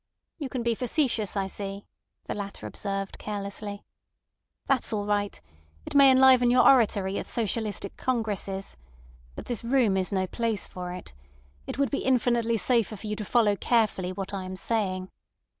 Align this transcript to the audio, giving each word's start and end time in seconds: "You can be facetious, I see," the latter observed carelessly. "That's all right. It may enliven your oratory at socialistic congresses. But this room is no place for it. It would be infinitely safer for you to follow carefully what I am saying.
"You 0.39 0.49
can 0.49 0.63
be 0.63 0.73
facetious, 0.73 1.37
I 1.37 1.45
see," 1.45 1.85
the 2.25 2.33
latter 2.33 2.65
observed 2.65 3.19
carelessly. 3.19 3.83
"That's 4.65 4.91
all 4.91 5.05
right. 5.05 5.39
It 5.85 5.93
may 5.93 6.09
enliven 6.09 6.49
your 6.49 6.67
oratory 6.67 7.19
at 7.19 7.27
socialistic 7.27 7.97
congresses. 7.97 8.77
But 9.35 9.45
this 9.45 9.63
room 9.63 9.95
is 9.97 10.11
no 10.11 10.25
place 10.25 10.67
for 10.67 10.91
it. 10.91 11.13
It 11.67 11.77
would 11.77 11.91
be 11.91 11.99
infinitely 12.03 12.57
safer 12.57 12.95
for 12.95 13.05
you 13.05 13.15
to 13.15 13.23
follow 13.23 13.55
carefully 13.55 14.11
what 14.11 14.33
I 14.33 14.43
am 14.45 14.55
saying. 14.55 15.11